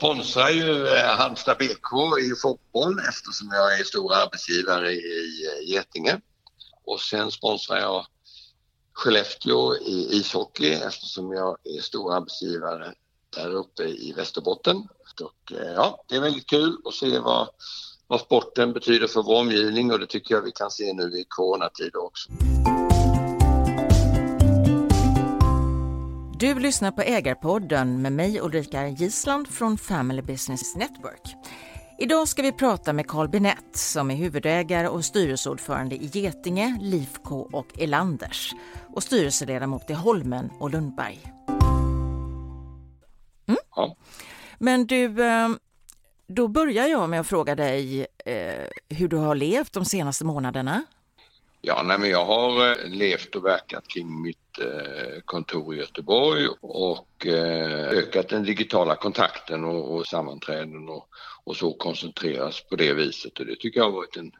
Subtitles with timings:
[0.00, 6.20] sponsrar ju eh, Halmstad BK i fotboll eftersom jag är stor arbetsgivare i eh, Getinge.
[6.84, 8.06] Och sen sponsrar jag
[8.92, 12.94] Skellefteå i ishockey eftersom jag är stor arbetsgivare
[13.36, 14.76] där uppe i Västerbotten.
[15.20, 17.48] Och, eh, ja, det är väldigt kul att se vad,
[18.06, 21.24] vad sporten betyder för vår omgivning och det tycker jag vi kan se nu i
[21.28, 22.30] coronatider också.
[26.40, 31.36] Du lyssnar på Ägarpodden med mig Ulrika Gisland från Family Business Network.
[31.98, 37.36] Idag ska vi prata med Carl Binett som är huvudägare och styrelseordförande i Getinge, Lifco
[37.36, 38.52] och Elanders
[38.94, 41.18] och styrelseledamot i Holmen och Lundberg.
[43.46, 43.90] Mm.
[44.58, 45.48] Men du, eh,
[46.26, 50.84] då börjar jag med att fråga dig eh, hur du har levt de senaste månaderna.
[51.62, 54.49] Ja, nej, men jag har eh, levt och verkat kring mitt
[55.24, 61.08] kontor i Göteborg och eh, ökat den digitala kontakten och, sammanträden och,
[61.44, 63.38] och så koncentreras på det viset.
[63.38, 64.32] Och det tycker jag har varit en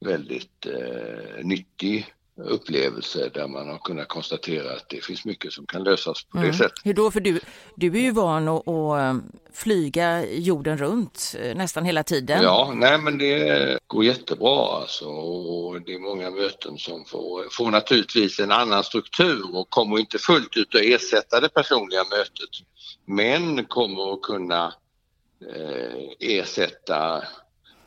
[0.00, 5.84] väldigt eh, nyttig upplevelse där man har kunnat konstatera att det finns mycket som kan
[5.84, 6.50] lösas på mm.
[6.50, 6.78] det sättet.
[6.84, 7.10] Hur då?
[7.10, 7.40] För du,
[7.74, 9.14] du är ju van att, att eh,
[9.52, 12.42] flyga jorden runt eh, nästan hela tiden.
[12.42, 17.70] Ja, nej men det går jättebra alltså och det är många möten som får, får
[17.70, 22.50] naturligtvis en annan struktur och kommer inte fullt ut att ersätta det personliga mötet
[23.04, 24.74] men kommer att kunna
[25.54, 27.22] eh, ersätta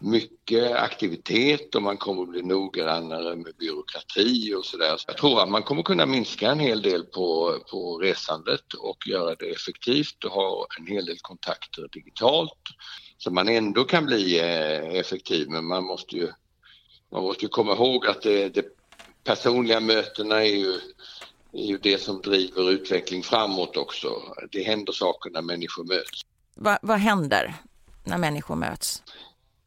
[0.03, 4.97] mycket aktivitet och man kommer att bli noggrannare med byråkrati och sådär.
[4.97, 9.07] Så jag tror att man kommer kunna minska en hel del på, på resandet och
[9.07, 12.61] göra det effektivt och ha en hel del kontakter digitalt.
[13.17, 16.31] Så man ändå kan bli eh, effektiv men man måste ju,
[17.11, 18.65] man måste ju komma ihåg att det, det
[19.23, 20.73] personliga mötena är ju,
[21.53, 24.07] är ju det som driver utveckling framåt också.
[24.51, 26.21] Det händer saker när människor möts.
[26.55, 27.55] Va, vad händer
[28.03, 29.03] när människor möts?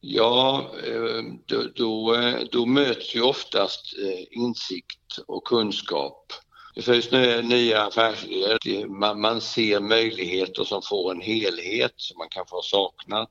[0.09, 6.33] Ja, eh, då, då, eh, då, möts ju oftast eh, insikt och kunskap.
[6.75, 7.11] Det föds
[7.43, 13.31] nya affärsidéer, man, man ser möjligheter som får en helhet som man kanske har saknat.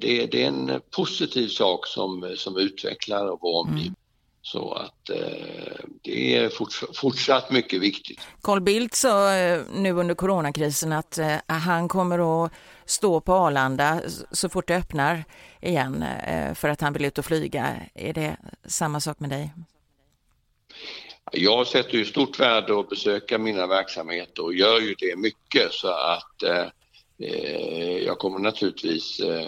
[0.00, 3.86] Det, det är en positiv sak som, som utvecklar vår omgivning.
[3.86, 3.94] Mm.
[4.46, 6.50] Så att eh, det är
[6.94, 8.20] fortsatt mycket viktigt.
[8.42, 9.30] Carl Bildt sa
[9.74, 12.52] nu under coronakrisen att eh, han kommer att
[12.84, 14.00] stå på Arlanda
[14.32, 15.24] så fort det öppnar
[15.60, 17.76] igen eh, för att han vill ut och flyga.
[17.94, 18.36] Är det
[18.66, 19.50] samma sak med dig?
[21.32, 25.88] Jag sätter ju stort värde att besöka mina verksamheter och gör ju det mycket så
[25.88, 26.66] att eh,
[27.18, 29.46] eh jag kommer naturligtvis eh,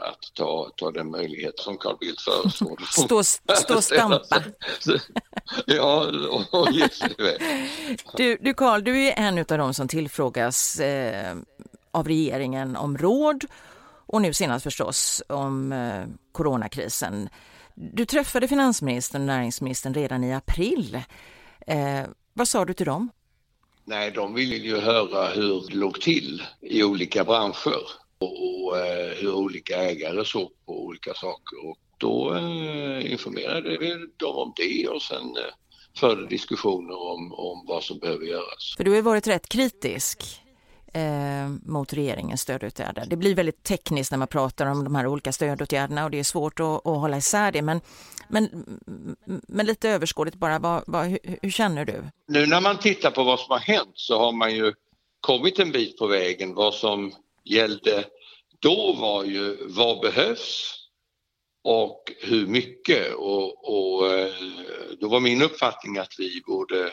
[0.00, 2.78] att ta, ta den möjlighet som Carl Bildt föreslår.
[3.04, 4.42] stå, stå och stampa.
[5.66, 7.40] ja, och, och ge sig iväg.
[8.16, 11.36] Du, du Carl, du är en av de som tillfrågas eh,
[11.90, 13.44] av regeringen om råd
[14.12, 17.28] och nu senast förstås om eh, coronakrisen.
[17.74, 21.02] Du träffade finansministern och näringsministern redan i april.
[21.66, 23.10] Eh, vad sa du till dem?
[23.84, 27.82] Nej, de ville ju höra hur det låg till i olika branscher
[28.18, 31.68] och, eh, hur olika ägare såg på olika saker.
[31.68, 35.54] Och då eh, informerade vi dem om det och sen eh,
[35.96, 38.74] förde diskussioner om, om vad som behöver göras.
[38.76, 40.40] För du har varit rätt kritisk
[40.92, 43.04] eh, mot regeringens stödåtgärder.
[43.06, 46.24] Det blir väldigt tekniskt när man pratar om de här olika stödåtgärderna och det är
[46.24, 47.62] svårt att, att hålla isär det.
[47.62, 47.80] Men,
[48.28, 48.64] men,
[49.48, 52.04] men lite överskådligt bara, vad, vad, hur, hur känner du?
[52.28, 54.72] Nu när man tittar på vad som har hänt så har man ju
[55.20, 56.54] kommit en bit på vägen.
[56.54, 57.12] Vad som
[57.44, 58.04] gällde
[58.58, 60.76] då var ju vad behövs
[61.64, 64.34] och hur mycket och, och eh,
[65.00, 66.90] då var min uppfattning att vi borde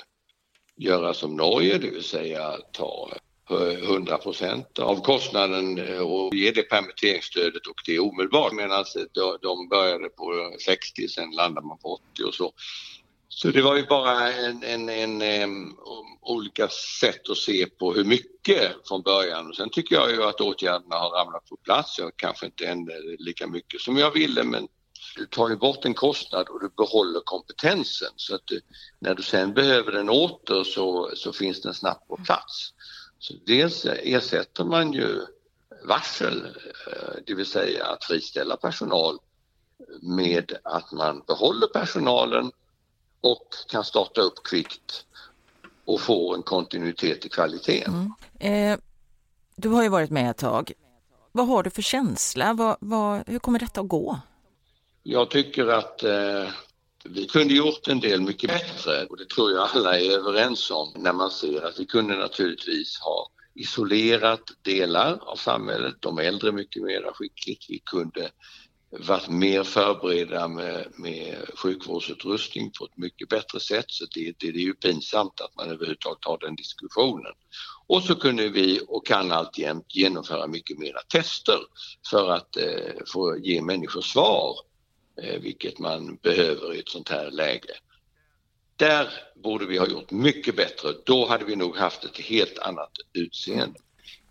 [0.77, 3.09] göra som Norge, det vill säga ta
[3.49, 8.99] Eh, 100 procent av kostnaden eh, och ge det permitteringsstödet och det omedelbart medan alltså,
[9.41, 12.53] de började på 60 sen landade man på 80 och så.
[13.29, 15.73] Så det var ju bara en, en, en, en
[16.21, 16.67] olika
[17.01, 19.47] sätt att se på hur mycket från början.
[19.47, 21.99] Och sen tycker jag ju att åtgärderna har ramlat på plats.
[21.99, 24.67] Jag kanske inte hände lika mycket som jag ville men
[25.15, 28.61] du tar ju bort en kostnad och du behåller kompetensen så att du,
[28.99, 32.73] när du sen behöver den åter så, så finns den snabbt på plats.
[33.19, 35.25] Så dels ersätter man ju
[35.83, 36.45] varsel,
[36.87, 39.19] eh, det vill säga att friställa personal
[40.01, 42.51] med att man behåller personalen
[43.21, 45.05] och kan starta upp kvickt
[45.85, 48.13] och få en kontinuitet i kvaliteten.
[48.39, 48.73] Mm.
[48.73, 48.79] Eh,
[49.55, 50.71] du har ju varit med ett tag.
[51.31, 52.53] Vad har du för känsla?
[52.53, 54.19] Vad, vad, hur kommer detta att gå?
[55.03, 56.49] Jag tycker att eh,
[57.09, 60.93] vi kunde gjort en del mycket bättre och det tror jag alla är överens om
[60.95, 66.83] när man ser att vi kunde naturligtvis ha isolerat delar av samhället, de äldre mycket
[66.83, 67.65] mer skickligt.
[67.69, 68.31] Vi kunde
[68.89, 74.59] varit mer förberedda med, med sjukvårdsutrustning på ett mycket bättre sätt så det, det, det
[74.59, 77.33] är ju pinsamt att man överhuvudtaget har den diskussionen.
[77.87, 81.59] Och så kunde vi och kan alltjämt genomföra mycket mera tester
[82.09, 84.66] för att eh, få ge människor svar, eh,
[85.23, 87.73] Eh, vilket man behöver i ett sånt här läge.
[88.75, 90.93] Där borde vi ha gjort mycket bättre.
[91.05, 93.79] Då hade vi nog haft ett helt annat utseende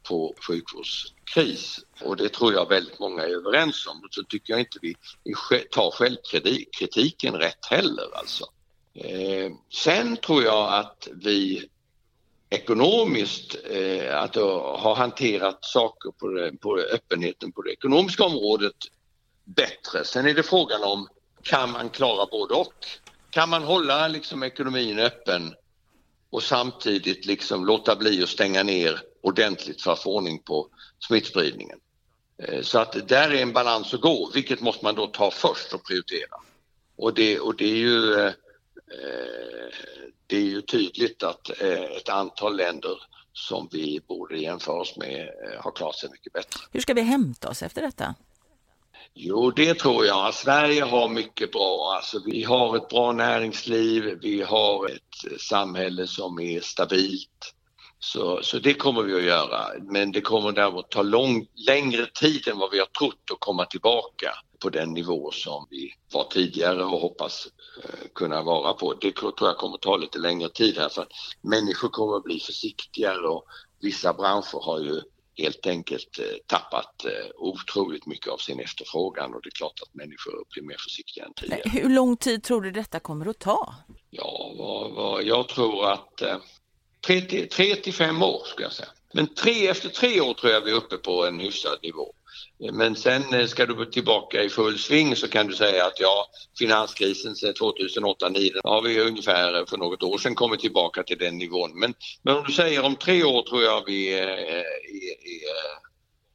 [0.09, 4.09] på sjukvårdskris och det tror jag väldigt många är överens om.
[4.11, 4.95] Så tycker jag inte vi
[5.71, 8.45] tar självkritiken rätt heller alltså.
[8.95, 11.69] Eh, sen tror jag att vi
[12.51, 18.77] ekonomiskt eh, att ha hanterat saker på, det, på öppenheten på det ekonomiska området
[19.47, 20.05] bättre.
[20.05, 21.09] Sen är det frågan om
[21.43, 22.87] kan man klara både och?
[23.31, 25.55] Kan man hålla liksom ekonomin öppen
[26.31, 31.79] och samtidigt liksom låta bli att stänga ner ordentligt för att få ordning på smittspridningen?
[32.43, 35.73] Eh, så att där är en balans att gå, vilket måste man då ta först
[35.73, 36.37] och prioritera.
[36.97, 38.33] Och det, och det är ju eh, eh
[40.29, 42.99] det är ju tydligt att eh, ett antal länder
[43.33, 46.61] som vi borde jämföra oss med har klarat sig mycket bättre.
[46.73, 48.15] Hur ska vi hämta oss efter detta?
[49.19, 50.35] Jo, det tror jag.
[50.35, 51.95] Sverige har mycket bra.
[51.97, 57.55] Alltså, vi har ett bra näringsliv, vi har ett samhälle som är stabilt.
[57.99, 59.67] Så, så det kommer vi att göra.
[59.81, 63.65] Men det kommer däremot ta lång, längre tid än vad vi har trott att komma
[63.65, 64.33] tillbaka
[64.63, 67.47] på den nivå som vi var tidigare och hoppas
[67.85, 68.95] eh, kunna vara på.
[68.95, 72.41] Det tror jag kommer ta lite längre tid här för att människor kommer att bli
[72.41, 73.45] försiktigare och
[73.81, 75.01] vissa branscher har ju
[75.37, 79.95] helt enkelt eh, tappat eh, otroligt mycket av sin efterfrågan och det är klart att
[79.95, 81.63] människor blir mer försiktiga än tidigare.
[81.65, 83.75] Hur lång tid tror du detta kommer att ta?
[84.11, 86.37] Ja, vad, vad, jag tror att eh,
[87.07, 87.21] tre,
[87.77, 88.89] till, fem år ska jag säga.
[89.13, 92.13] Men tre, efter tre år tror jag vi är uppe på en hyfsad nivå.
[92.59, 96.27] Men sen eh, ska du tillbaka i full sving så kan du säga att ja,
[96.59, 101.79] finanskrisen 2008-2009 har vi ungefär för något år sedan kommit tillbaka till den nivån.
[101.79, 104.65] Men, men om du säger om tre år tror jag vi är, är,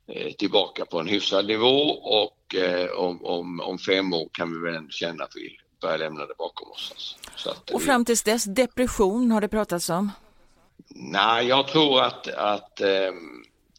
[0.07, 4.71] är tillbaka på en hyfsad nivå och eh, om, om, om fem år kan vi
[4.71, 7.15] väl känna att vi börjar lämna det bakom oss.
[7.31, 7.55] Alltså.
[7.73, 10.11] och fram tills dess, depression har det pratats om?
[10.95, 13.11] Nej, jag tror att, att eh,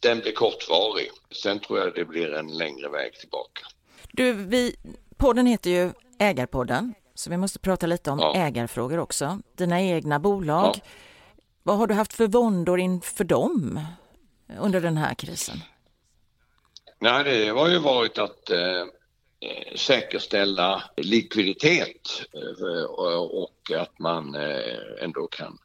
[0.03, 1.09] den blir kortvarig.
[1.31, 3.65] Sen tror jag det blir en längre väg tillbaka.
[4.11, 4.75] Du, vi,
[5.17, 8.35] podden heter ju Ägarpodden, så vi måste prata lite om ja.
[8.35, 9.39] ägarfrågor också.
[9.57, 10.75] Dina egna bolag.
[10.75, 10.81] Ja.
[11.63, 13.79] Vad har du haft för våndor inför dem
[14.59, 15.57] under den här krisen?
[16.99, 18.85] Nej, det har ju varit att eh,
[19.75, 22.83] säkerställa likviditet eh,
[23.21, 25.57] och att man eh, ändå kan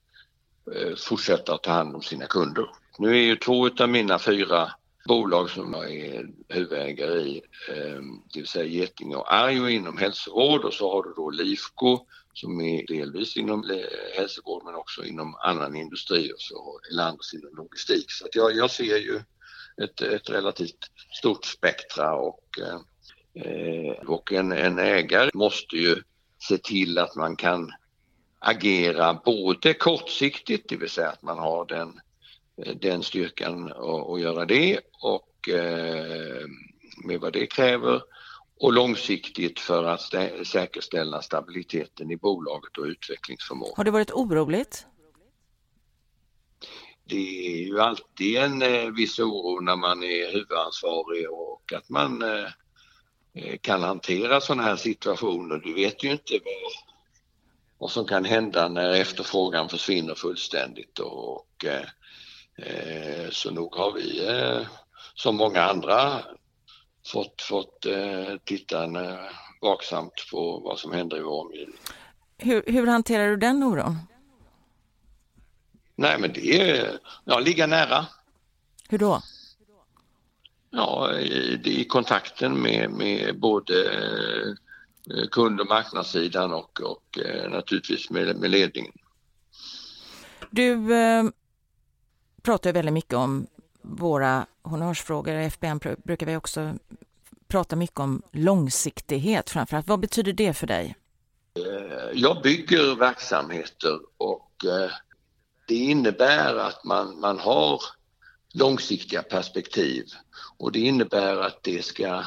[0.75, 2.69] eh, fortsätta ta hand om sina kunder.
[2.99, 4.73] Nu är ju två av mina fyra
[5.09, 10.65] bolag som jag är huvudägare i, ehm, det vill säga Getinge och Arjo inom hälsovård
[10.65, 13.83] och så har du då Lifco som är delvis inom
[14.17, 18.13] hälsovård men också inom annan industri och så Elanders inom logistik.
[18.13, 19.21] Så att jag, jag ser ju
[19.83, 20.79] ett, ett relativt
[21.19, 22.45] stort spektra och,
[23.35, 26.03] eh, och en, en ägare måste ju
[26.39, 27.73] se till att man kan
[28.39, 32.01] agera både kortsiktigt, det vill säga att man har den
[32.81, 33.73] den styrkan
[34.13, 36.47] att göra det och eh,
[37.05, 38.03] med vad det kräver
[38.61, 40.01] och långsiktigt för att
[40.47, 43.75] säkerställa stabiliteten i bolaget och utvecklingsförmågan.
[43.77, 44.87] Har det varit oroligt?
[47.05, 52.23] Det är ju alltid en eh, viss oro när man är huvudansvarig och att man
[53.61, 55.57] kan hantera sådana här situationer.
[55.65, 56.73] Du vet ju inte vad,
[57.79, 61.87] vad som kan hända när efterfrågan försvinner fullständigt och Eh,
[63.31, 64.67] så nog har vi eh,
[65.15, 66.23] som många andra
[67.07, 68.89] fått, fått eh, titta
[69.61, 71.79] vaksamt på vad som händer i vår omgivning.
[72.39, 73.97] Hur, hur hanterar du den oron?
[75.95, 78.07] Nej men det är, ja, ligga nära.
[78.89, 79.23] Hur då?
[80.71, 83.75] Ja, i, i kontakten med, med både
[85.31, 87.19] kund och marknadssidan och, och
[87.51, 88.93] naturligtvis med, med ledningen.
[90.51, 90.77] Du,
[92.49, 93.47] pratar väldigt mycket om
[93.83, 95.35] våra honnörsfrågor.
[95.35, 96.75] I FBN brukar vi också
[97.49, 99.89] prata mycket om långsiktighet framförallt.
[99.89, 100.97] Vad betyder det för dig?
[101.55, 104.91] Eh, jag bygger verksamheter och eh,
[105.67, 107.83] det innebär att man, man har
[108.53, 110.05] långsiktiga perspektiv
[110.59, 112.25] och det innebär att det ska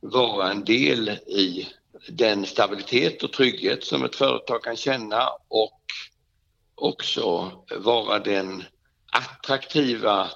[0.00, 1.68] vara en del i
[2.08, 5.80] den stabilitet och trygghet som ett företag kan känna och
[6.74, 8.64] också vara den
[9.12, 10.30] attraktiva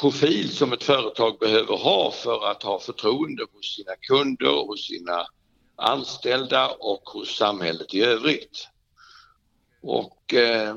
[0.00, 5.26] profil som ett företag behöver ha för att ha förtroende hos sina kunder, hos sina
[5.76, 8.68] anställda och hos samhället i övrigt.
[9.82, 10.76] Och eh,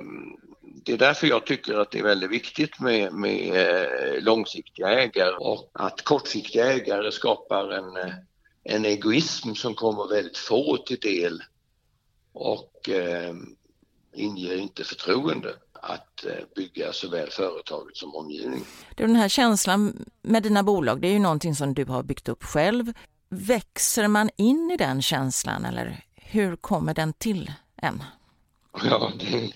[0.62, 5.36] det är därför jag tycker att det är väldigt viktigt med, med eh, långsiktiga ägare
[5.36, 8.14] och att kortsiktiga ägare skapar en, eh,
[8.64, 11.44] en egoism som kommer väldigt få till del
[12.34, 13.36] och eh,
[14.14, 18.66] inger inte förtroende att eh, bygga såväl företaget som omgivning.
[18.96, 22.44] Den här känslan med dina bolag, det är ju någonting som du har byggt upp
[22.44, 22.94] själv.
[23.30, 28.04] Växer man in i den känslan eller hur kommer den till en?
[28.84, 29.52] Ja, det,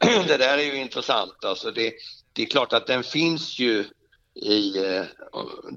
[0.28, 1.44] det där är ju intressant.
[1.44, 1.92] Alltså det,
[2.32, 3.84] det är klart att den finns ju
[4.34, 5.04] i eh,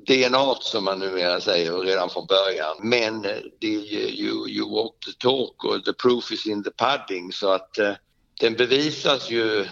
[0.07, 2.75] DNA som man numera säger redan från början.
[2.79, 3.21] Men
[3.59, 7.31] det är ju you, you walk the talk och the proof is in the pudding
[7.31, 7.93] så att eh,
[8.41, 9.67] den bevisas ju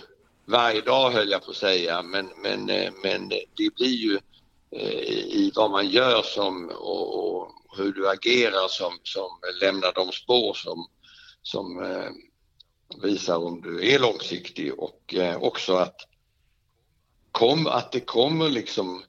[0.45, 4.19] varje dag höll jag på att säga men, men, eh, men det blir ju
[4.71, 9.29] eh, i vad man gör som, och, och hur du agerar som, som
[9.61, 10.87] lämnar de spår som,
[11.41, 12.09] som eh,
[13.03, 15.95] visar om du är långsiktig och eh, också att,
[17.31, 19.03] kom, att det kommer liksom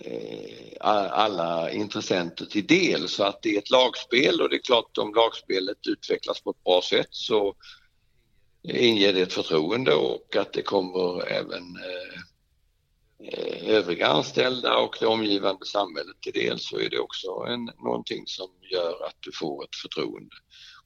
[0.00, 3.08] eh, alla intressenter till del.
[3.08, 6.64] Så att det är ett lagspel och det är klart om lagspelet utvecklas på ett
[6.64, 7.54] bra sätt så
[8.62, 12.20] inger det ett förtroende och att det kommer även eh,
[13.28, 18.22] eh, övriga anställda och det omgivande samhället till del så är det också en, någonting
[18.26, 20.34] som gör att du får ett förtroende.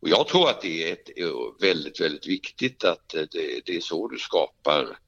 [0.00, 1.26] Och jag tror att det är, ett, eh,
[1.60, 4.98] väldigt, väldigt viktigt att eh, det, det är så du skapar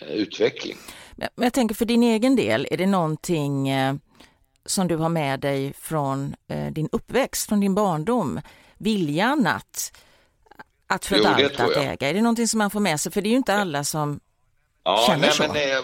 [0.00, 0.76] eh, utveckling.
[1.16, 3.94] Men jag tänker för din egen del, är det någonting eh,
[4.64, 8.40] som du har med dig från eh, din uppväxt, från din barndom?
[8.78, 9.92] Viljan att,
[10.88, 13.12] att förvalta, att äga, är det någonting som man får med sig?
[13.12, 14.20] För det är ju inte alla som
[14.84, 15.42] ja, känner nej, så.
[15.42, 15.82] Men det,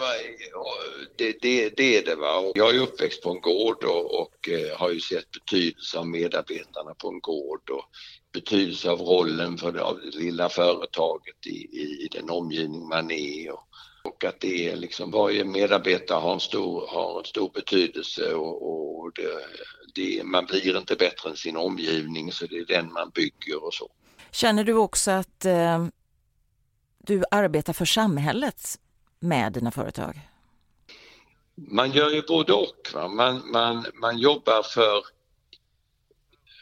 [1.17, 2.15] det, det, det är det.
[2.15, 2.53] Va?
[2.55, 7.09] Jag är uppväxt på en gård och, och har ju sett betydelse av medarbetarna på
[7.09, 7.85] en gård och
[8.33, 13.69] betydelse av rollen för det, det lilla företaget i, i, den omgivning man är och,
[14.05, 19.03] och att det är liksom varje medarbetare har en stor, har en stor betydelse och,
[19.03, 19.29] och det,
[19.95, 23.75] det, man blir inte bättre än sin omgivning så det är den man bygger och
[23.75, 23.91] så.
[24.35, 25.87] Känner du också att eh,
[26.99, 28.79] du arbetar för samhället
[29.21, 30.21] med dina företag?
[31.55, 32.91] Man gör ju både och.
[32.95, 33.09] Va?
[33.09, 35.05] Man, man, man jobbar för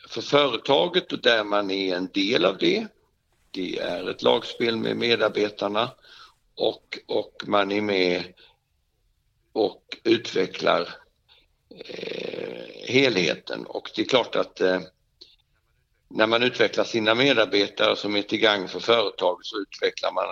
[0.08, 2.86] för företaget och där man är en del av det.
[3.50, 5.90] Det är ett lagspel med medarbetarna
[6.56, 8.24] och, och man är med
[9.52, 10.88] och utvecklar
[11.70, 14.80] eh, helheten och det är klart att eh,
[16.14, 20.24] när man utvecklar sina medarbetare som är till gagn för företaget så utvecklar man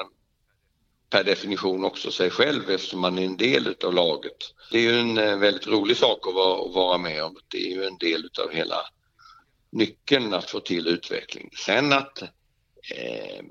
[1.10, 4.36] per definition också sig själv eftersom man är en del av laget.
[4.70, 7.36] Det är ju en eh, väldigt rolig sak att vara, att vara med om.
[7.48, 8.76] Det är ju en del av hela
[9.70, 11.50] nyckeln att få till utveckling.
[11.66, 13.44] Sen att eh,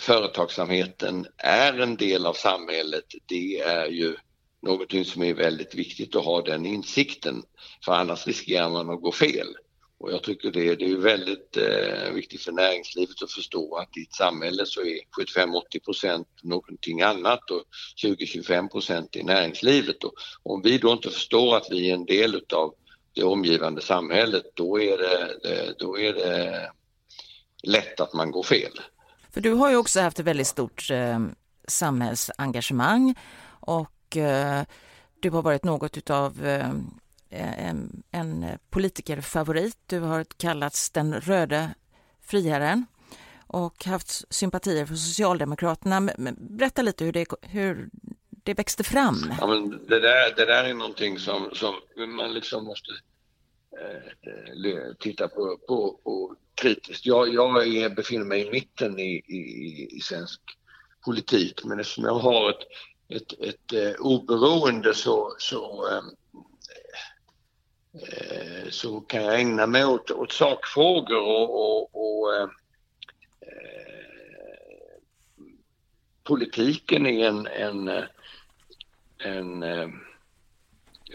[0.00, 4.16] företagsamheten är en del av samhället, det är ju
[4.62, 7.42] någonting som är väldigt viktigt att ha den insikten.
[7.84, 9.56] För annars riskerar man att gå fel.
[10.02, 14.02] Och jag tycker det, det är väldigt eh, viktigt för näringslivet att förstå att i
[14.02, 14.98] ett samhälle så är
[15.38, 17.62] 75-80 procent någonting annat och
[18.02, 20.04] 20-25 procent i näringslivet.
[20.04, 22.74] Och om vi då inte förstår att vi är en del utav
[23.14, 26.70] det omgivande samhället, då är det, eh, då är det
[27.62, 28.80] lätt att man går fel.
[29.30, 31.20] För du har ju också haft ett väldigt stort eh,
[31.68, 33.14] samhällsengagemang
[33.60, 34.62] och eh,
[35.20, 36.72] du har varit något utav eh,
[37.32, 39.76] Eh, en, en politikerfavorit.
[39.86, 41.74] Du har kallats den röde
[42.20, 42.86] friherren
[43.46, 46.00] och haft sympatier för Socialdemokraterna.
[46.36, 47.88] Berätta lite hur det, hur
[48.28, 49.32] det växte fram?
[49.40, 51.74] Ja, men det, där, det där är någonting som, som
[52.16, 52.90] man liksom måste
[53.80, 57.06] eh, eh titta på, på, och kritiskt.
[57.06, 60.40] Jag, jag befinner mig i mitten i, i, i svensk
[61.04, 62.62] politik men eftersom jag har ett,
[63.08, 66.02] ett, ett ett oberoende så, så, eh
[67.94, 72.48] Eh, så kan jag ägna mig åt, åt sakfrågor och, och, och eh,
[73.40, 74.88] eh,
[76.24, 78.04] politiken är en, en
[79.24, 79.88] en eh,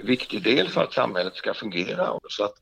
[0.03, 2.19] viktig del för att samhället ska fungera.
[2.29, 2.53] Så att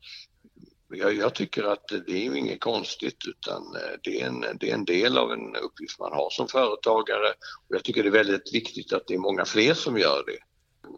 [0.88, 4.70] jag, jag, tycker att det är ju inget konstigt utan eh, det är, en, det
[4.70, 7.28] är en del av en uppgift man har som företagare.
[7.68, 10.38] Och jag tycker det är väldigt viktigt att det är många fler som gör det.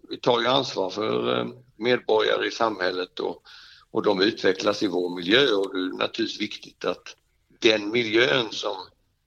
[0.08, 1.46] Vi tar ju ansvar för eh,
[1.78, 3.42] medborgare i samhället och,
[3.90, 5.52] och de utvecklas i vår miljö.
[5.52, 7.16] Och det är naturligtvis viktigt att
[7.58, 8.76] den miljön som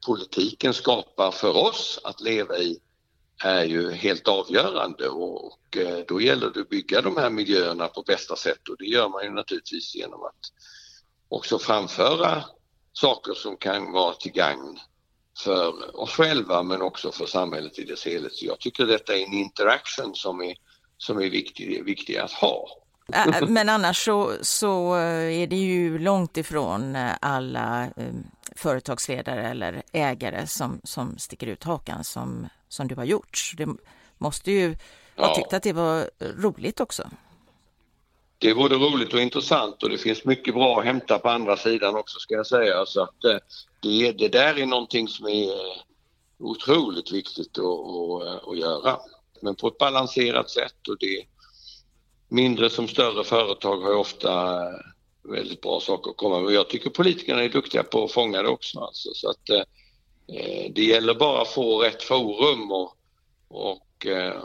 [0.05, 2.79] politiken skapar för oss att leva i
[3.43, 5.09] är ju helt avgörande.
[5.09, 8.69] Och och eh, då gäller det att bygga de här miljöerna på bästa sätt.
[8.69, 10.51] Och det gör man ju naturligtvis genom att
[11.29, 12.43] också framföra
[12.93, 14.79] saker som kan vara till gagn
[15.43, 18.33] för oss själva men också för samhället i dess helhet.
[18.33, 20.55] Så jag tycker detta är en interaction som är,
[21.01, 22.67] som är viktig, viktig att ha.
[23.47, 27.89] Men annars så, så är det ju långt ifrån alla
[28.55, 33.51] företagsledare eller ägare som, som sticker ut hakan som, som du har gjort.
[33.57, 33.67] Det
[34.17, 34.75] måste ju ha
[35.15, 35.35] ja.
[35.35, 37.09] tyckt att det var roligt också.
[38.37, 41.57] Det är både roligt och intressant och det finns mycket bra att hämta på andra
[41.57, 42.85] sidan också ska jag säga.
[42.85, 43.37] Så att eh,
[43.79, 45.51] det, det där är någonting som är
[46.39, 48.99] otroligt viktigt att, att, att göra.
[49.41, 51.25] Men på ett balanserat sätt och det
[52.27, 54.79] mindre som större företag har ofta eh,
[55.23, 56.53] väldigt bra saker att komma med.
[56.53, 58.79] Jag tycker politikerna är duktiga på att fånga det också.
[58.79, 59.09] Alltså.
[59.13, 59.63] Så att, eh,
[60.37, 62.95] eh, det gäller bara att få rätt forum och,
[63.47, 64.43] och eh,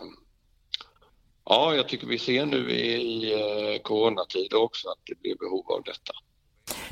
[1.45, 5.73] ja, jag tycker vi ser nu i, i eh, coronatider också att det blir behov
[5.73, 6.13] av detta.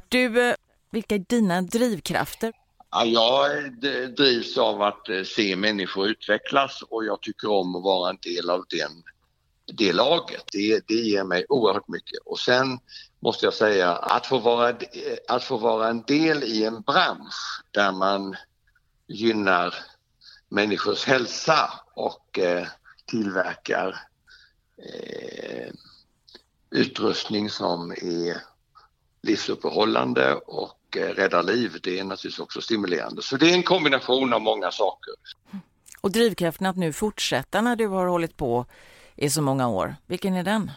[0.08, 0.54] Du, eh,
[0.90, 2.52] vilka är dina drivkrafter?
[2.96, 3.72] Ja, jag
[4.16, 8.50] drivs av att eh, se människor utvecklas och jag tycker om att vara en del
[8.50, 9.02] av den,
[9.76, 10.44] det laget.
[10.52, 12.18] Det, det ger mig oerhört mycket.
[12.24, 12.78] Och sen
[13.20, 14.76] måste jag säga att få, vara, eh,
[15.28, 18.36] att få vara en del i en bransch där man
[19.06, 19.74] gynnar
[20.48, 22.66] människors hälsa och eh,
[23.06, 24.00] tillverkar
[24.78, 25.72] eh,
[26.70, 28.42] utrustning som är
[29.22, 31.78] livsuppehållande och eh, räddar liv.
[31.82, 33.22] Det är naturligtvis också stimulerande.
[33.22, 35.14] Så det är en kombination av många saker.
[36.00, 38.66] Och drivkraften att nu fortsätta när du har hållit på
[39.16, 40.70] i så många år, vilken är den?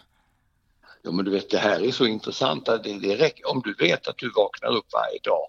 [1.01, 2.65] Ja men du vet det här är så intressant.
[2.65, 5.47] Det, det räcker, om du vet att du vaknar upp varje dag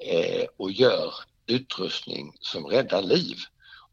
[0.00, 1.14] eh, och gör
[1.46, 3.36] utrustning som räddar liv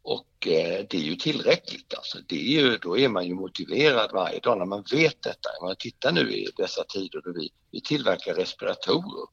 [0.01, 1.93] och eh, det är ju tillräckligt.
[1.93, 2.17] Alltså.
[2.27, 5.49] Det är ju, då är man ju motiverad varje dag när man vet detta.
[5.61, 9.27] Man tittar nu i dessa tider då vi, vi tillverkar respiratorer.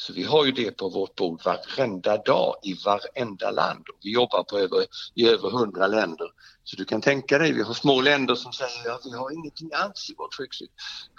[0.00, 3.84] Så vi har ju det på vårt bord varenda dag i varenda land.
[4.02, 6.26] Vi jobbar på över, i över hundra länder.
[6.64, 9.70] Så du kan tänka dig, vi har små länder som säger att vi har ingenting
[9.74, 10.34] alls i vårt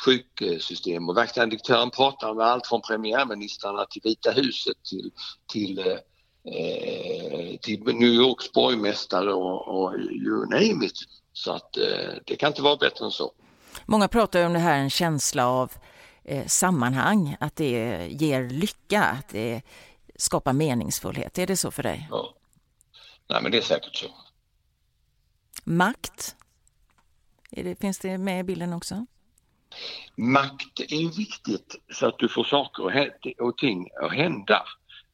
[0.05, 5.11] sjuksystem och verkställande direktören pratar med allt från premiärministrarna till Vita huset till,
[5.51, 10.97] till eh, till New Yorks borgmästare och, och you name it.
[11.33, 11.83] Så att eh,
[12.25, 13.31] det kan inte vara bättre än så.
[13.85, 15.71] Många pratar om det här en känsla av
[16.23, 19.61] eh, sammanhang, att det ger lycka, att det
[20.15, 21.37] skapar meningsfullhet.
[21.37, 22.07] Är det så för dig?
[22.11, 22.33] Ja.
[23.29, 24.07] Nej men det är säkert så.
[25.63, 26.35] Makt?
[27.49, 29.05] Det, finns det med i bilden också?
[30.15, 34.63] Makt är viktigt så att du får saker och ting att hända.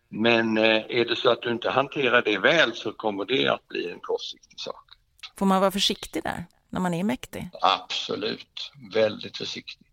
[0.10, 3.68] Men eh, är det så att du inte hanterar det väl så kommer det att
[3.68, 4.86] bli en kortsiktig sak.
[5.38, 7.50] Får man vara försiktig där när man är mäktig?
[7.62, 9.85] Absolut, väldigt försiktig.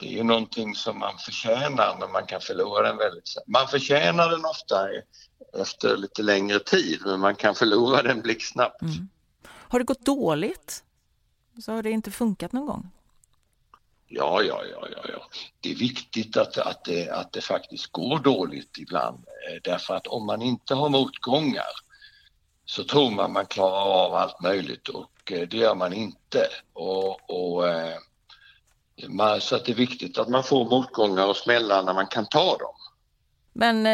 [0.00, 3.48] Det är ju någonting som man förtjänar men man kan förlora den väldigt snabbt.
[3.48, 4.88] Man förtjänar den ofta
[5.60, 8.82] efter lite längre tid men man kan förlora den blixtsnabbt.
[8.82, 9.08] Mm.
[9.44, 10.84] Har det gått dåligt?
[11.62, 12.90] Så har det inte funkat någon gång?
[14.12, 15.28] Ja, ja, ja, ja, ja.
[15.60, 19.18] Det är viktigt att, att, det, att det faktiskt går dåligt ibland.
[19.18, 21.72] Eh, därför att om man inte har motgångar
[22.64, 26.46] så tror man man klarar av allt möjligt och eh, det gör man inte.
[26.72, 27.98] Och, och eh,
[29.40, 32.56] så att det är viktigt att man får motgångar och smällar när man kan ta
[32.56, 32.74] dem.
[33.52, 33.86] Men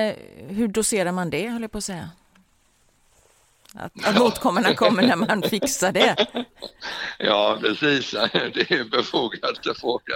[0.49, 2.11] hur doserar man det, höll jag på att säga?
[3.75, 6.27] Att, att motgångarna kommer när man fixar det.
[7.19, 8.11] Ja, precis.
[8.33, 10.14] Det är en befogad fråga.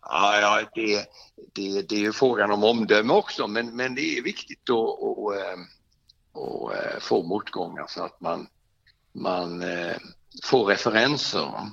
[0.00, 1.06] Ja, ja det,
[1.52, 5.34] det, det är frågan om omdöme också, men, men det är viktigt att, att,
[6.42, 8.46] att, att få motgångar så att man,
[9.12, 9.96] man eh,
[10.42, 11.70] får referenser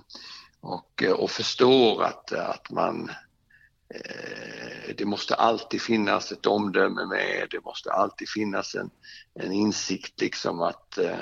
[0.62, 3.10] och, eh, och förstår att, att man
[3.90, 8.90] eh, det måste alltid finnas ett omdöme med, det måste alltid finnas en,
[9.34, 11.18] en insikt liksom att eh,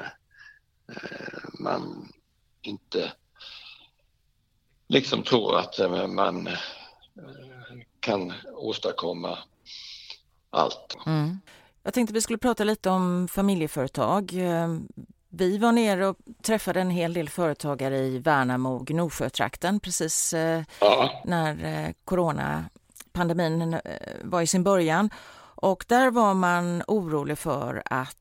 [1.60, 2.12] man
[2.62, 3.12] inte
[4.88, 6.50] liksom tror att man
[8.00, 9.38] kan åstadkomma
[10.50, 10.98] allt.
[11.06, 11.40] Mm.
[11.84, 14.34] Jag tänkte vi skulle prata lite om familjeföretag.
[15.32, 21.22] Vi var nere och träffade en hel del företagare i Värnamo, Gnosjötrakten precis eh, ja.
[21.26, 23.80] när eh, coronapandemin eh,
[24.24, 25.10] var i sin början.
[25.56, 28.16] Och där var man orolig för att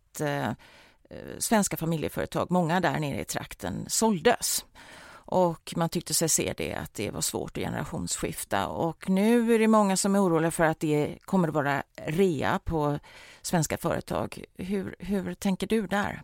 [1.39, 4.65] svenska familjeföretag, många där nere i trakten, såldes.
[5.11, 8.67] Och man tyckte sig se det, att det var svårt att generationsskifta.
[8.67, 12.61] Och nu är det många som är oroliga för att det kommer att vara rea
[12.65, 12.99] på
[13.43, 14.45] svenska företag.
[14.55, 16.23] Hur, hur tänker du där?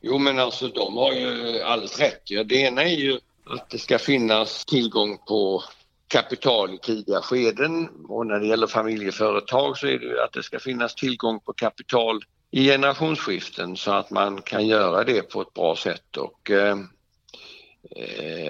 [0.00, 2.22] Jo men alltså de har ju alldeles rätt.
[2.24, 5.62] Ja, det ena är ju att det ska finnas tillgång på
[6.08, 10.42] kapital i tidiga skeden och när det gäller familjeföretag så är det ju att det
[10.42, 15.54] ska finnas tillgång på kapital i generationsskiften så att man kan göra det på ett
[15.54, 16.76] bra sätt och eh,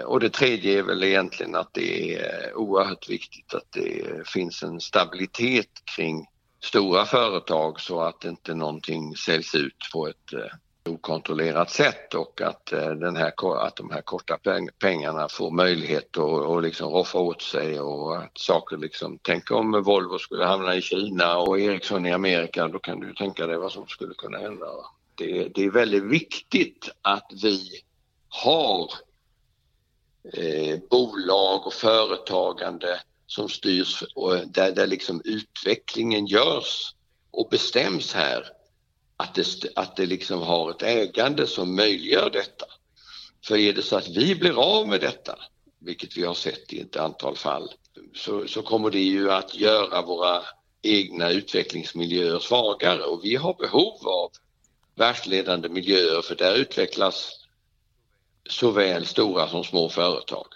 [0.05, 4.81] och det tredje är väl egentligen att det är oerhört viktigt att det finns en
[4.81, 6.27] stabilitet kring
[6.65, 10.57] stora företag så att inte någonting säljs ut på ett eh,
[10.89, 13.33] okontrollerat sätt och att, eh, den här,
[13.67, 14.39] att de här korta
[14.79, 19.83] pengarna får möjlighet att och liksom roffa åt sig och att saker liksom, tänk om
[19.83, 23.73] Volvo skulle hamna i Kina och Ericsson i Amerika, då kan du tänka dig vad
[23.73, 24.67] som skulle kunna hända.
[25.15, 27.83] Det, det är väldigt viktigt att vi
[28.29, 28.91] har
[30.33, 36.95] eh, bolag och företagande som styrs och där, där liksom utvecklingen görs
[37.31, 38.58] och bestäms här
[39.19, 42.67] att det, att det liksom har ett ägande som möjliggör detta.
[43.47, 45.39] För är det så att vi blir av med detta,
[45.79, 47.73] vilket vi har sett i ett antal fall,
[48.15, 50.43] så, så kommer det ju att göra våra
[50.83, 54.31] egna utvecklingsmiljöer svagare och vi har behov av
[54.95, 57.47] världsledande miljöer för där utvecklas
[58.51, 60.47] såväl stora som små företag.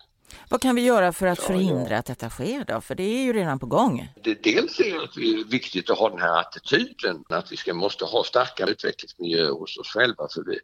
[0.53, 2.81] Vad kan vi göra för att förhindra att detta sker då?
[2.81, 4.09] För det är ju redan på gång.
[4.25, 8.25] Det, dels är det viktigt att ha den här attityden att vi ska, måste ha
[8.25, 10.29] starka utvecklingsmiljöer hos oss själva.
[10.35, 10.59] För vi,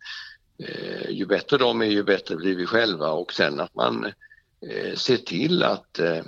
[0.67, 4.05] eh, ju bättre de är ju bättre blir vi själva och sen att man
[4.71, 6.23] eh, ser till att eh,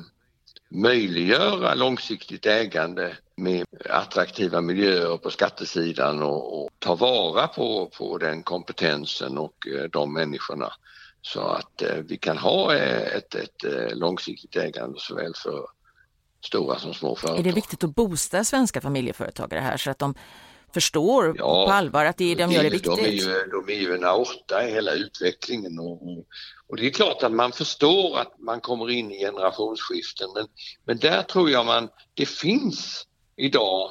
[0.68, 8.42] möjliggöra långsiktigt ägande med attraktiva miljöer på skattesidan och, och ta vara på, på den
[8.42, 10.72] kompetensen och eh, de människorna
[11.22, 15.66] så att eh, vi kan ha eh, ett, ett, ett långsiktigt ägande såväl för
[16.44, 17.38] stora som små företag.
[17.38, 20.14] Är det viktigt att boosta svenska familjeföretagare här så att de
[20.74, 22.96] förstår ja, på allvar att det de gör är viktigt?
[22.96, 26.26] De är ju, de är ju en aorta i hela utvecklingen och, och,
[26.68, 30.46] och, det är klart att man förstår att man kommer in i generationsskiften men,
[30.84, 33.06] men där tror jag man, det finns
[33.36, 33.90] idag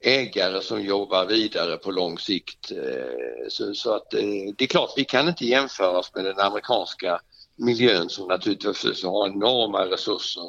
[0.00, 2.72] ägare som jobbar vidare på lång sikt.
[2.72, 4.20] Eh, så, så att eh,
[4.56, 7.20] det är klart, vi kan inte jämföra oss med den amerikanska
[7.56, 10.42] miljön som naturligtvis har enorma resurser.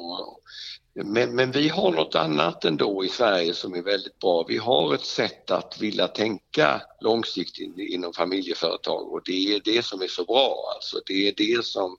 [0.94, 4.44] Men, men, vi har något annat ändå i Sverige som är väldigt bra.
[4.48, 10.02] Vi har ett sätt att vilja tänka långsiktigt inom familjeföretag och det är det som
[10.02, 10.72] är så bra.
[10.74, 11.96] Alltså det är det som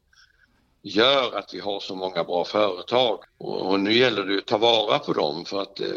[0.83, 4.57] gör att vi har så många bra företag och, och nu gäller det att ta
[4.57, 5.87] vara på dem för att eh,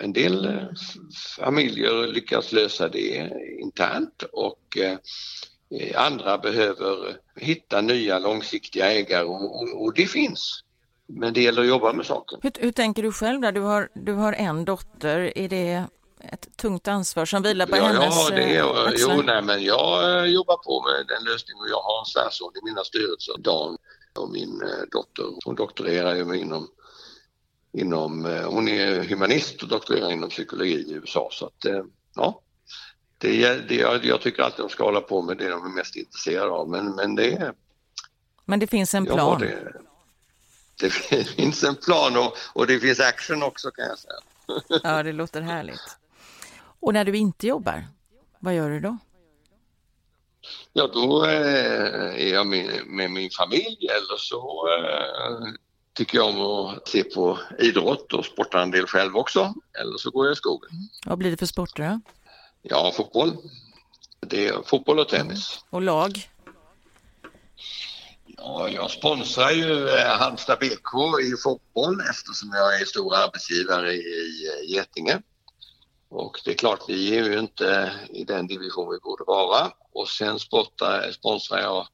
[0.00, 0.62] en del eh,
[1.36, 3.30] familjer lyckas lösa det
[3.60, 4.98] internt och eh,
[5.94, 10.64] andra behöver hitta nya långsiktiga ägare och, och, och, det finns.
[11.06, 12.38] Men det gäller att jobba med saken.
[12.42, 13.52] Hur, hur tänker du själv där?
[13.52, 15.38] Du har, du har en dotter.
[15.38, 15.84] Är det
[16.20, 19.62] ett tungt ansvar som vilar på ja, hennes Ja, det är, eh, jo, nej, men
[19.64, 23.38] jag eh, jobbar på med den lösningen och jag har en svärson i mina styrelser,
[23.38, 23.78] Dan
[24.14, 25.24] och min eh, dotter.
[25.44, 26.68] Hon doktorerar ju inom,
[27.72, 32.40] inom, hon är humanist och doktorerar inom psykologi i USA så att ja,
[33.18, 35.96] det, det, jag, jag tycker alltid de ska hålla på med det de är mest
[35.96, 37.54] intresserade av men, men det är...
[38.44, 39.42] Men det finns en plan?
[39.42, 39.72] Ja, det,
[40.80, 44.20] det finns en plan och, och det finns action också kan jag säga.
[44.82, 45.96] Ja, det låter härligt.
[46.80, 47.84] Och när du inte jobbar,
[48.38, 48.98] vad gör du då?
[50.72, 55.46] Ja, då eh, är jag med, min familj eller så eh,
[55.92, 59.54] tycker jag om att se på idrott och sportar en del själv också.
[59.80, 60.70] Eller så går jag i skogen.
[60.70, 60.88] Mm.
[61.06, 62.00] Vad blir det för sporter då?
[62.62, 63.36] Ja, fotboll.
[64.20, 65.58] Det är fotboll och tennis.
[65.58, 65.66] Mm.
[65.70, 66.30] Och lag?
[68.26, 74.48] Ja, jag sponsrar ju eh, Halmstad BK i fotboll eftersom jag är stor arbetsgivare i
[74.68, 75.22] Getinge.
[76.10, 79.72] Och det är klart, vi är ju inte i den division vi borde vara.
[79.92, 81.86] Och sen sportar, sponsrar jag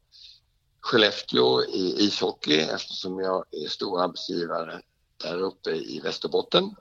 [0.81, 4.81] Skellefteå i ishockey eftersom jag är stor arbetsgivare
[5.23, 6.75] där uppe i Västerbotten.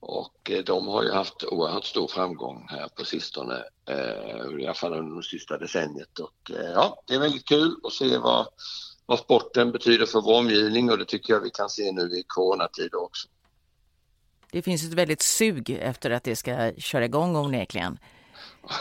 [0.00, 4.74] Och eh, de har ju haft oerhört stor framgång här på sistone, eh, i alla
[4.74, 6.18] fall under det sista decenniet.
[6.18, 8.46] Och eh, ja, det är väldigt kul att se vad,
[9.06, 12.24] vad sporten betyder för vår omgivning och det tycker jag vi kan se nu i
[12.26, 13.28] coronatider också.
[14.52, 17.98] Det finns ett väldigt sug efter att det ska köra igång onekligen.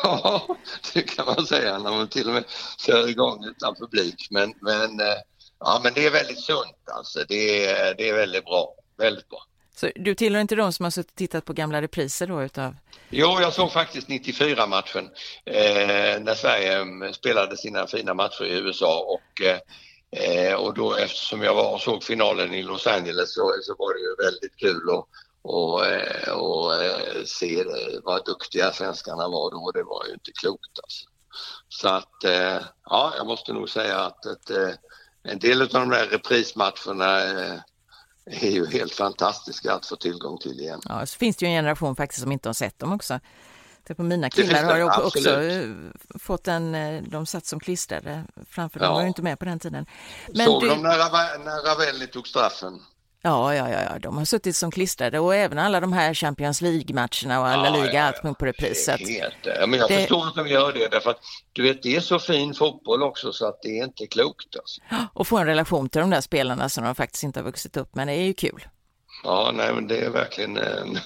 [0.04, 0.58] Ja,
[0.94, 2.44] det kan man säga när man till och med
[2.78, 4.28] kör igång utan publik.
[4.30, 5.16] Men, men, eh,
[5.60, 7.20] ja, men det är väldigt sunt alltså.
[7.28, 8.74] Det är, det är väldigt bra.
[8.98, 9.46] Väldigt bra.
[9.76, 12.76] Så du tillhör inte de som har suttit och tittat på gamla repriser då utav?
[13.10, 15.10] Jo, jag såg faktiskt 94-matchen
[15.46, 19.58] eh, när Sverige spelade sina fina matcher i USA och eh,
[20.16, 23.94] Eh, och då eftersom jag var och såg finalen i Los Angeles så, så var
[23.94, 25.08] det ju väldigt kul att
[25.42, 25.80] och,
[26.32, 27.64] och eh, se
[28.04, 29.72] vad duktiga svenskarna var då.
[29.72, 31.06] Det var ju inte klokt alltså.
[31.70, 34.70] Så att eh, ja, jag måste nog säga att eh,
[35.24, 37.60] en del av de där reprismatcherna eh,
[38.26, 40.82] är ju helt fantastiska att få tillgång till igen.
[40.86, 43.20] Ja, så finns det ju en generation faktiskt som inte har sett dem också.
[43.84, 45.94] Det på mina killar har också absolut.
[46.20, 46.76] fått en,
[47.10, 48.86] de satt som klistrade framför, ja.
[48.86, 49.86] de var ju inte med på den tiden.
[50.34, 50.70] Men Såg du...
[50.70, 50.98] de när,
[51.40, 52.82] när Ravelli tog straffen?
[53.24, 57.40] Ja, ja, ja, de har suttit som klistrade och även alla de här Champions League-matcherna
[57.40, 58.88] och alla ja, liga, ja, allt på repris.
[58.88, 59.98] Helt, ja, men jag det...
[59.98, 61.20] förstår att de gör det därför att
[61.54, 64.56] du vet, det är så fin fotboll också så att det är inte klokt.
[64.56, 64.82] Alltså.
[65.14, 67.96] Och få en relation till de där spelarna som de faktiskt inte har vuxit upp
[67.96, 68.68] med, det är ju kul.
[69.24, 71.00] Ja, nej, men det är verkligen en,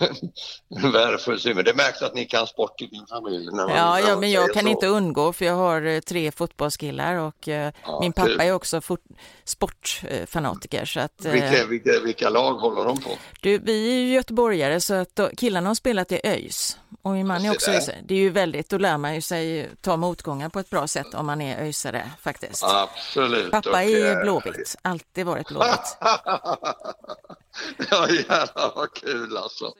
[0.69, 1.55] en värdefull syn.
[1.55, 3.51] Men det märks att ni kan sport i din familj.
[3.51, 4.69] Man, ja, ja, men jag kan så.
[4.69, 8.81] inte undgå för jag har eh, tre fotbollskillar och eh, ja, min pappa är också
[8.81, 9.01] fot,
[9.43, 10.85] sportfanatiker.
[10.85, 13.09] Så att, vilka, eh, vilka, vilka, lag håller de på?
[13.41, 17.27] Du, vi är ju göteborgare så att då, killarna har spelat i ÖIS och min
[17.27, 17.95] man är också ÖISare.
[18.03, 21.13] Det är ju väldigt, då lär man ju sig ta motgångar på ett bra sätt
[21.13, 22.63] om man är ÖISare faktiskt.
[22.63, 23.51] Absolut.
[23.51, 25.97] Pappa och, är blåvitt, alltid varit blåvitt.
[27.91, 29.73] Ja jävlar vad kul alltså.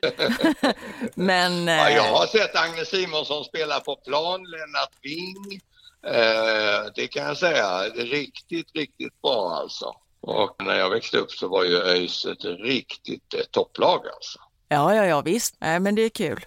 [1.15, 5.61] Men, ja, jag har sett Agne Simonsson spela på plan, Lennart Wing.
[6.07, 9.95] Eh, det kan jag säga, riktigt, riktigt bra alltså.
[10.21, 14.39] Och när jag växte upp så var ju ÖIS ett riktigt eh, topplag alltså.
[14.67, 16.45] Ja, ja, ja visst, Nej, men det är kul.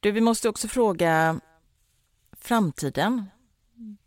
[0.00, 1.40] Du, vi måste också fråga
[2.40, 3.30] framtiden,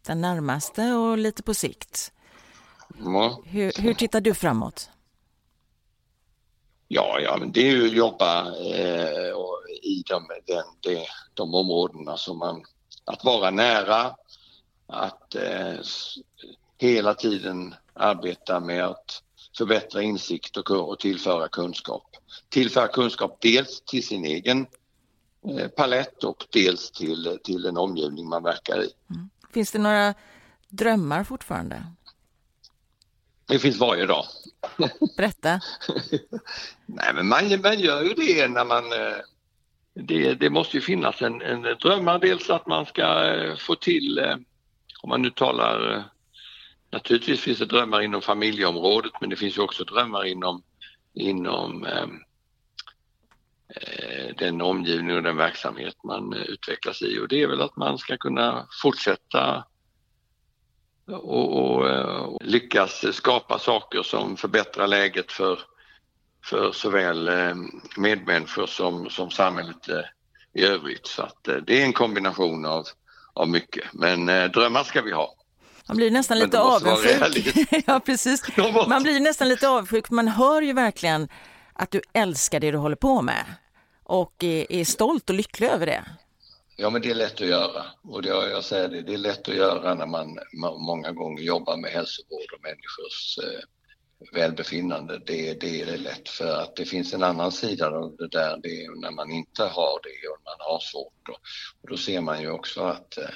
[0.06, 2.12] den närmaste och lite på sikt.
[3.04, 3.42] Ja.
[3.46, 4.90] Hur, hur tittar du framåt?
[6.88, 9.34] Ja, ja men det är ju att jobba eh,
[9.84, 12.64] i de, den, de, de områdena som man,
[13.06, 14.16] att vara nära,
[14.88, 15.76] att eh,
[16.78, 19.24] hela tiden arbeta med att
[19.58, 22.04] förbättra insikt och, och tillföra kunskap.
[22.50, 24.66] Tillföra kunskap dels till sin egen
[25.50, 28.90] eh, palett och dels till, till den omgivning man verkar i.
[29.10, 29.30] Mm.
[29.54, 30.14] Finns det några
[30.70, 31.84] drömmar fortfarande?
[33.48, 34.26] Det finns varje dag.
[35.18, 35.50] Berätta.
[36.86, 39.18] Nej men man, man gör ju det när man eh,
[39.96, 44.20] det, det måste ju finnas en, en drömmar dels att man ska eh, få till
[44.20, 44.36] eh,
[45.02, 46.10] om man nu talar
[46.94, 50.64] Naturligtvis finns det drömmar inom familjeområdet men det finns ju också drömmar inom,
[51.14, 52.08] inom eh,
[54.38, 58.18] den omgivning och den verksamhet man utvecklas i och det är väl att man ska
[58.18, 59.66] kunna fortsätta
[61.08, 61.82] och, och,
[62.26, 65.60] och lyckas skapa saker som förbättrar läget för,
[66.46, 67.56] för såväl eh,
[67.98, 71.08] medmänniskor som, som samhället eh, i övrigt.
[71.08, 72.86] Så att eh, det är en kombination av,
[73.34, 73.84] av mycket.
[73.94, 75.36] Men drömmar ska vi ha.
[75.88, 77.68] Man blir nästan lite avundsjuk.
[77.88, 78.58] ja, precis.
[78.88, 80.10] Man blir nästan lite avundsjuk.
[80.10, 81.28] Man hör ju verkligen
[81.74, 83.46] att du älskar det du håller på med
[84.04, 86.04] och är, är stolt och lycklig över det.
[86.76, 87.86] Ja, men det är lätt att göra.
[88.04, 90.40] Och det, jag säger det, det är lätt att göra när man
[90.78, 93.60] många gånger jobbar med hälsovård och människors eh,
[94.32, 95.22] välbefinnande.
[95.26, 98.60] Det, det är det lätt för att det finns en annan sida av det där,
[98.64, 101.30] det är när man inte har det och man har svårt.
[101.30, 101.40] Och,
[101.82, 103.30] och då ser man ju också att, eh,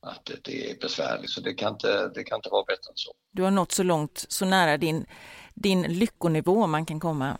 [0.00, 1.30] att det är besvärligt.
[1.30, 3.12] Så det kan, inte, det kan inte vara bättre än så.
[3.32, 5.06] Du har nått så långt, så nära din,
[5.54, 7.38] din lyckonivå man kan komma.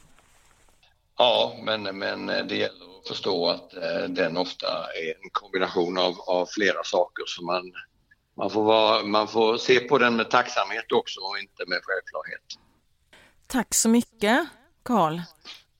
[1.18, 6.46] Ja, men, men det gäller förstå att eh, den ofta är en kombination av, av
[6.46, 7.72] flera saker så man,
[8.36, 12.44] man, får vara, man får se på den med tacksamhet också och inte med självklarhet.
[13.46, 14.46] Tack så mycket
[14.82, 15.20] Karl.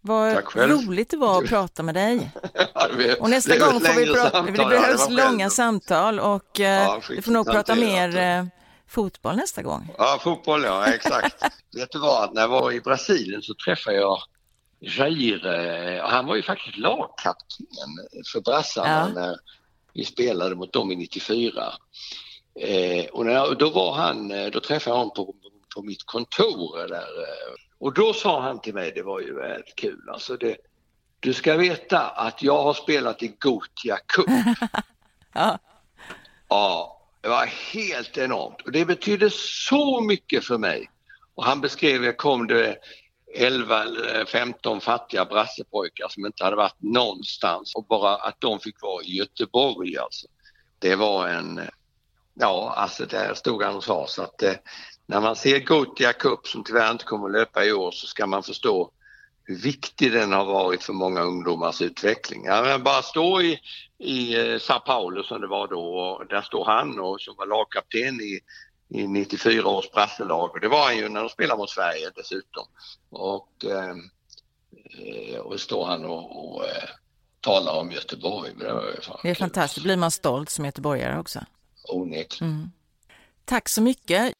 [0.01, 2.31] Vad roligt det var att prata med dig.
[3.21, 6.83] och nästa gång får vi prata, samtal, det behövs ja, det långa samtal och eh,
[6.83, 8.45] ja, vi får nog prata mer eh,
[8.88, 9.95] fotboll nästa gång.
[9.99, 11.43] Ja, fotboll ja, exakt.
[11.77, 14.19] Vet du vad, när jag var i Brasilien så träffade jag
[14.81, 17.67] Jair, eh, han var ju faktiskt lagkapten
[18.33, 19.21] för brassarna ja.
[19.21, 19.37] när
[19.93, 21.73] vi spelade mot dem i 94.
[22.61, 25.35] Eh, och när, då var han, eh, då träffade jag honom på,
[25.75, 27.07] på mitt kontor där
[27.79, 30.57] och då sa han till mig, det var ju väldigt kul alltså, det,
[31.21, 34.27] du ska veta att jag har spelat i Gotia Cup.
[35.35, 35.59] ja.
[36.49, 40.91] ja, det var helt enormt och det betydde så mycket för mig.
[41.35, 42.77] Och han beskrev, jag kom det
[43.35, 48.83] 11 eller 15 fattiga brassepojkar som inte hade varit någonstans och bara att de fick
[48.83, 50.27] vara i Göteborg alltså.
[50.79, 51.61] Det var en,
[52.35, 54.55] ja alltså där stod han och sa så att eh,
[55.07, 58.27] när man ser Gothia Cup som tyvärr inte kommer att löpa i år så ska
[58.27, 58.91] man förstå
[59.45, 62.45] hur viktig den har varit för många ungdomars utveckling.
[62.45, 63.61] Ja, bara stå i,
[63.99, 67.47] i eh, Sao Paulo som det var då och där står han och som var
[67.47, 68.41] lagkapten i
[68.88, 72.66] i 94 års brasselag och det var han ju när de spelade mot Sverige dessutom.
[73.11, 73.96] Och, eh,
[75.40, 76.88] och står han och, och eh,
[77.40, 78.51] talar om Göteborg.
[78.59, 81.40] Det, det är fantastiskt, blir man stolt som göteborgare också.
[81.88, 82.55] Onekligen.
[82.55, 82.70] Mm.
[83.44, 84.33] Tack så mycket.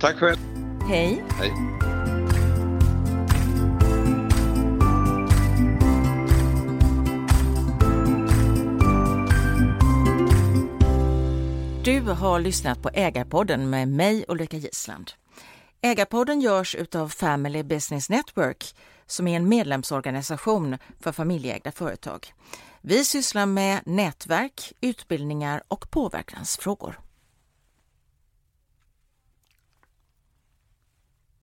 [0.00, 0.38] Tack själv.
[0.88, 1.24] Hej.
[1.30, 1.89] Hej.
[11.90, 15.10] Du har lyssnat på Ägarpodden med mig Ulrika Gisland.
[15.80, 18.74] Ägarpodden görs utav Family Business Network
[19.06, 22.34] som är en medlemsorganisation för familjeägda företag.
[22.80, 27.00] Vi sysslar med nätverk, utbildningar och påverkansfrågor.